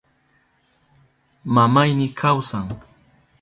Mamayni 1.53 2.07
kawsan. 2.19 2.67